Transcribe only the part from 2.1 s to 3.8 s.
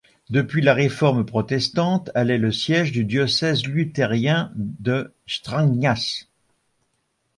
elle est le siège du diocèse